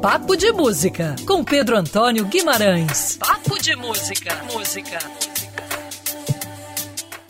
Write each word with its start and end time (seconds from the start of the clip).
Papo 0.00 0.36
de 0.36 0.52
Música, 0.52 1.16
com 1.26 1.42
Pedro 1.42 1.76
Antônio 1.76 2.24
Guimarães. 2.24 3.16
Papo 3.16 3.60
de 3.60 3.74
Música. 3.74 4.30
Música. 4.52 4.98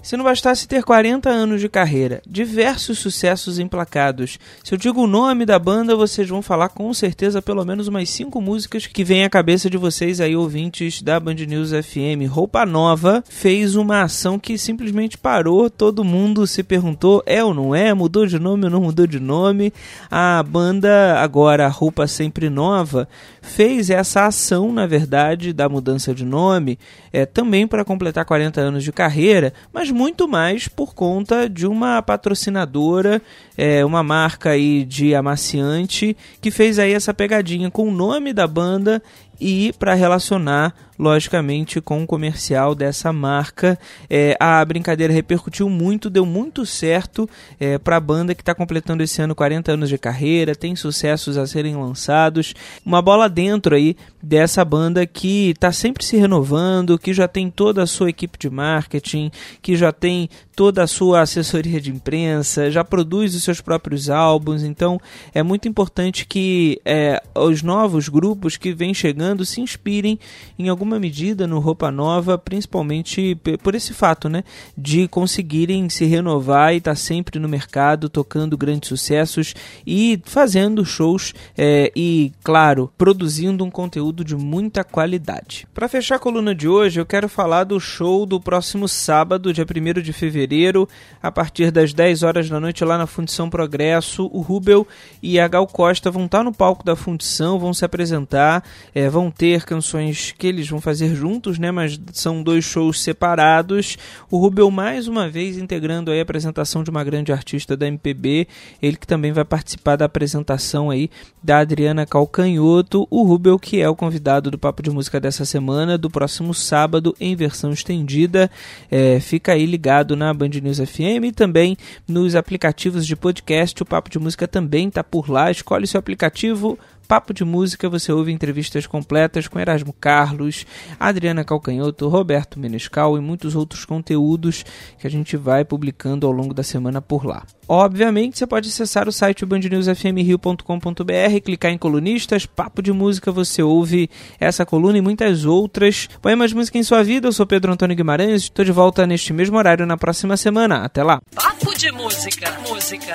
Se 0.08 0.16
não 0.16 0.24
bastasse 0.24 0.66
ter 0.66 0.82
40 0.82 1.28
anos 1.28 1.60
de 1.60 1.68
carreira, 1.68 2.22
diversos 2.26 2.98
sucessos 2.98 3.58
emplacados, 3.58 4.38
se 4.64 4.72
eu 4.72 4.78
digo 4.78 5.02
o 5.02 5.06
nome 5.06 5.44
da 5.44 5.58
banda, 5.58 5.94
vocês 5.94 6.26
vão 6.26 6.40
falar 6.40 6.70
com 6.70 6.94
certeza 6.94 7.42
pelo 7.42 7.62
menos 7.62 7.88
umas 7.88 8.08
5 8.08 8.40
músicas 8.40 8.86
que 8.86 9.04
vêm 9.04 9.24
à 9.24 9.28
cabeça 9.28 9.68
de 9.68 9.76
vocês 9.76 10.18
aí, 10.18 10.34
ouvintes 10.34 11.02
da 11.02 11.20
Band 11.20 11.34
News 11.34 11.72
FM. 11.72 12.26
Roupa 12.26 12.64
Nova 12.64 13.22
fez 13.28 13.74
uma 13.74 14.00
ação 14.00 14.38
que 14.38 14.56
simplesmente 14.56 15.18
parou, 15.18 15.68
todo 15.68 16.02
mundo 16.02 16.46
se 16.46 16.62
perguntou, 16.62 17.22
é 17.26 17.44
ou 17.44 17.52
não 17.52 17.74
é, 17.74 17.92
mudou 17.92 18.24
de 18.24 18.38
nome 18.38 18.64
ou 18.64 18.70
não 18.70 18.80
mudou 18.80 19.06
de 19.06 19.20
nome. 19.20 19.74
A 20.10 20.42
banda, 20.42 21.20
agora 21.20 21.68
Roupa 21.68 22.06
Sempre 22.06 22.48
Nova, 22.48 23.06
fez 23.42 23.90
essa 23.90 24.24
ação, 24.24 24.72
na 24.72 24.86
verdade, 24.86 25.52
da 25.52 25.68
mudança 25.68 26.14
de 26.14 26.24
nome, 26.24 26.78
é, 27.12 27.26
também 27.26 27.66
para 27.66 27.84
completar 27.84 28.24
40 28.24 28.58
anos 28.58 28.82
de 28.82 28.90
carreira, 28.90 29.52
mas 29.70 29.90
muito 29.98 30.28
mais 30.28 30.68
por 30.68 30.94
conta 30.94 31.48
de 31.48 31.66
uma 31.66 32.00
patrocinadora, 32.00 33.20
é, 33.56 33.84
uma 33.84 34.00
marca 34.00 34.50
aí 34.50 34.84
de 34.84 35.12
amaciante, 35.12 36.16
que 36.40 36.52
fez 36.52 36.78
aí 36.78 36.92
essa 36.92 37.12
pegadinha 37.12 37.68
com 37.68 37.88
o 37.88 37.90
nome 37.90 38.32
da 38.32 38.46
banda 38.46 39.02
e 39.40 39.72
para 39.78 39.94
relacionar 39.94 40.74
logicamente 40.98 41.80
com 41.80 42.02
o 42.02 42.06
comercial 42.06 42.74
dessa 42.74 43.12
marca. 43.12 43.78
É, 44.10 44.36
a 44.40 44.64
brincadeira 44.64 45.12
repercutiu 45.12 45.68
muito, 45.68 46.10
deu 46.10 46.26
muito 46.26 46.66
certo 46.66 47.28
é, 47.60 47.78
para 47.78 47.96
a 47.96 48.00
banda 48.00 48.34
que 48.34 48.42
está 48.42 48.54
completando 48.54 49.02
esse 49.02 49.22
ano 49.22 49.34
40 49.34 49.72
anos 49.72 49.88
de 49.88 49.96
carreira, 49.96 50.56
tem 50.56 50.74
sucessos 50.74 51.38
a 51.38 51.46
serem 51.46 51.76
lançados. 51.76 52.52
Uma 52.84 53.00
bola 53.00 53.28
dentro 53.28 53.76
aí 53.76 53.96
dessa 54.20 54.64
banda 54.64 55.06
que 55.06 55.50
está 55.50 55.70
sempre 55.70 56.04
se 56.04 56.16
renovando, 56.16 56.98
que 56.98 57.14
já 57.14 57.28
tem 57.28 57.48
toda 57.48 57.82
a 57.82 57.86
sua 57.86 58.10
equipe 58.10 58.36
de 58.36 58.50
marketing, 58.50 59.30
que 59.62 59.76
já 59.76 59.92
tem 59.92 60.28
toda 60.56 60.82
a 60.82 60.88
sua 60.88 61.20
assessoria 61.20 61.80
de 61.80 61.90
imprensa, 61.90 62.68
já 62.68 62.82
produz 62.82 63.34
os 63.36 63.44
seus 63.44 63.60
próprios 63.60 64.10
álbuns. 64.10 64.64
Então 64.64 65.00
é 65.32 65.42
muito 65.42 65.68
importante 65.68 66.26
que 66.26 66.80
é, 66.84 67.22
os 67.36 67.62
novos 67.62 68.08
grupos 68.08 68.56
que 68.56 68.72
vêm 68.72 68.92
chegando 68.92 69.27
se 69.44 69.60
inspirem 69.60 70.18
em 70.58 70.68
alguma 70.68 70.98
medida 70.98 71.46
no 71.46 71.58
Roupa 71.58 71.90
Nova, 71.90 72.38
principalmente 72.38 73.36
por 73.62 73.74
esse 73.74 73.92
fato, 73.92 74.28
né, 74.28 74.44
de 74.76 75.08
conseguirem 75.08 75.88
se 75.88 76.04
renovar 76.04 76.74
e 76.74 76.78
estar 76.78 76.92
tá 76.92 76.96
sempre 76.96 77.38
no 77.38 77.48
mercado, 77.48 78.08
tocando 78.08 78.56
grandes 78.56 78.88
sucessos 78.88 79.54
e 79.86 80.20
fazendo 80.24 80.84
shows 80.84 81.34
é, 81.56 81.90
e, 81.94 82.32
claro, 82.42 82.90
produzindo 82.96 83.64
um 83.64 83.70
conteúdo 83.70 84.24
de 84.24 84.36
muita 84.36 84.84
qualidade. 84.84 85.66
Para 85.74 85.88
fechar 85.88 86.16
a 86.16 86.18
coluna 86.18 86.54
de 86.54 86.68
hoje, 86.68 87.00
eu 87.00 87.06
quero 87.06 87.28
falar 87.28 87.64
do 87.64 87.80
show 87.80 88.26
do 88.26 88.40
próximo 88.40 88.88
sábado, 88.88 89.52
dia 89.52 89.64
1 89.64 90.00
de 90.00 90.12
fevereiro, 90.12 90.88
a 91.22 91.30
partir 91.30 91.70
das 91.70 91.92
10 91.92 92.22
horas 92.22 92.48
da 92.48 92.60
noite 92.60 92.84
lá 92.84 92.96
na 92.96 93.06
Fundição 93.06 93.50
Progresso. 93.50 94.28
O 94.32 94.40
Rubel 94.40 94.86
e 95.22 95.40
a 95.40 95.48
Gal 95.48 95.66
Costa 95.66 96.10
vão 96.10 96.26
estar 96.26 96.38
tá 96.38 96.44
no 96.44 96.52
palco 96.52 96.84
da 96.84 96.94
Fundição, 96.94 97.58
vão 97.58 97.74
se 97.74 97.84
apresentar, 97.84 98.62
é, 98.94 99.08
vão 99.08 99.17
ter 99.30 99.64
canções 99.64 100.32
que 100.32 100.46
eles 100.46 100.68
vão 100.68 100.78
vão 100.78 100.80
fazer 100.80 101.14
juntos, 101.14 101.58
né? 101.58 101.70
Mas 101.70 102.00
são 102.12 102.42
dois 102.42 102.64
shows 102.64 103.02
separados. 103.02 103.98
O 104.30 104.38
Rubel 104.38 104.70
mais 104.70 105.08
uma 105.08 105.28
vez 105.28 105.58
integrando 105.58 106.10
aí 106.10 106.20
a 106.20 106.22
apresentação 106.22 106.82
de 106.82 106.90
uma 106.90 107.04
grande 107.04 107.32
artista 107.32 107.76
da 107.76 107.86
MPB, 107.86 108.46
ele 108.80 108.96
que 108.96 109.06
também 109.06 109.32
vai 109.32 109.44
participar 109.44 109.96
da 109.96 110.04
apresentação 110.04 110.90
aí 110.90 111.10
da 111.42 111.58
Adriana 111.58 112.06
Calcanhoto, 112.06 113.06
o 113.10 113.24
Rubel 113.24 113.58
que 113.58 113.80
é 113.80 113.88
o 113.88 113.96
convidado 113.96 114.50
do 114.50 114.58
Papo 114.58 114.82
de 114.82 114.90
Música 114.90 115.20
dessa 115.20 115.44
semana, 115.44 115.98
do 115.98 116.08
próximo 116.08 116.54
sábado 116.54 117.14
em 117.20 117.34
versão 117.34 117.72
estendida. 117.72 118.50
É, 118.90 119.20
fica 119.20 119.52
aí 119.52 119.66
ligado 119.66 120.16
na 120.16 120.32
Band 120.32 120.48
News 120.62 120.78
FM 120.78 121.24
e 121.24 121.32
também 121.32 121.76
nos 122.06 122.34
aplicativos 122.34 123.06
de 123.06 123.16
podcast. 123.16 123.82
O 123.82 123.86
Papo 123.86 124.10
de 124.10 124.18
Música 124.18 124.46
também 124.46 124.88
está 124.88 125.02
por 125.02 125.28
lá. 125.28 125.50
Escolhe 125.50 125.86
seu 125.86 125.98
aplicativo 125.98 126.78
Papo 127.08 127.32
de 127.32 127.42
Música 127.42 127.88
você 127.88 128.12
ouve 128.12 128.30
entrevistas 128.30 128.86
completas 129.08 129.48
com 129.48 129.58
Erasmo 129.58 129.94
Carlos, 129.94 130.66
Adriana 131.00 131.42
Calcanhoto, 131.42 132.06
Roberto 132.08 132.60
Menescal 132.60 133.16
e 133.16 133.20
muitos 133.20 133.56
outros 133.56 133.86
conteúdos 133.86 134.66
que 134.98 135.06
a 135.06 135.10
gente 135.10 135.34
vai 135.34 135.64
publicando 135.64 136.26
ao 136.26 136.32
longo 136.32 136.52
da 136.52 136.62
semana 136.62 137.00
por 137.00 137.24
lá. 137.24 137.44
Obviamente, 137.66 138.38
você 138.38 138.46
pode 138.46 138.68
acessar 138.68 139.08
o 139.08 139.12
site 139.12 139.46
bandnewsfmrio.com.br, 139.46 141.40
clicar 141.42 141.70
em 141.70 141.78
colunistas, 141.78 142.44
papo 142.44 142.82
de 142.82 142.92
música, 142.92 143.32
você 143.32 143.62
ouve 143.62 144.10
essa 144.38 144.66
coluna 144.66 144.98
e 144.98 145.02
muitas 145.02 145.46
outras. 145.46 146.06
Põe 146.20 146.36
mais 146.36 146.52
música 146.52 146.76
em 146.76 146.82
sua 146.82 147.02
vida, 147.02 147.28
eu 147.28 147.32
sou 147.32 147.46
Pedro 147.46 147.72
Antônio 147.72 147.96
Guimarães, 147.96 148.42
estou 148.42 148.64
de 148.64 148.72
volta 148.72 149.06
neste 149.06 149.32
mesmo 149.32 149.56
horário 149.56 149.86
na 149.86 149.96
próxima 149.96 150.36
semana. 150.36 150.84
Até 150.84 151.02
lá! 151.02 151.18
Papo 151.34 151.74
de 151.78 151.90
música, 151.92 152.58
música. 152.68 153.14